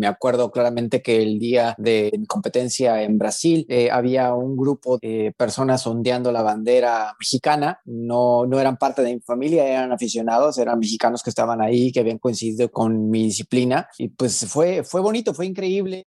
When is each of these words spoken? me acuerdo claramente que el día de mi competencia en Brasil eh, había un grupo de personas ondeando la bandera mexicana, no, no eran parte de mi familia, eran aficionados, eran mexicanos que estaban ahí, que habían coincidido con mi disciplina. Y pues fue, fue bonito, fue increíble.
me 0.00 0.06
acuerdo 0.06 0.50
claramente 0.50 1.02
que 1.02 1.22
el 1.22 1.38
día 1.38 1.74
de 1.76 2.10
mi 2.18 2.26
competencia 2.26 3.02
en 3.02 3.18
Brasil 3.18 3.66
eh, 3.68 3.90
había 3.90 4.32
un 4.32 4.56
grupo 4.56 4.96
de 4.96 5.34
personas 5.36 5.86
ondeando 5.86 6.32
la 6.32 6.40
bandera 6.40 7.14
mexicana, 7.20 7.80
no, 7.84 8.46
no 8.46 8.58
eran 8.58 8.78
parte 8.78 9.02
de 9.02 9.14
mi 9.14 9.20
familia, 9.20 9.68
eran 9.68 9.92
aficionados, 9.92 10.56
eran 10.56 10.78
mexicanos 10.78 11.22
que 11.22 11.28
estaban 11.28 11.60
ahí, 11.60 11.92
que 11.92 12.00
habían 12.00 12.18
coincidido 12.18 12.70
con 12.70 13.10
mi 13.10 13.24
disciplina. 13.24 13.88
Y 13.98 14.08
pues 14.08 14.46
fue, 14.48 14.84
fue 14.84 15.02
bonito, 15.02 15.34
fue 15.34 15.44
increíble. 15.44 16.06